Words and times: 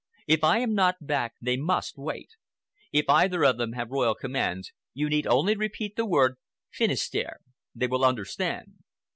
If 0.25 0.43
I 0.43 0.57
am 0.57 0.73
not 0.73 1.05
back, 1.05 1.35
they 1.39 1.57
must 1.57 1.95
wait. 1.99 2.29
If 2.91 3.07
either 3.07 3.43
of 3.45 3.59
them 3.59 3.73
have 3.73 3.91
royal 3.91 4.15
commands, 4.15 4.71
you 4.95 5.09
need 5.09 5.27
only 5.27 5.55
repeat 5.55 5.95
the 5.95 6.07
word 6.07 6.37
'Finisterre.' 6.71 7.41
They 7.75 7.85
will 7.85 8.03
understand." 8.03 8.79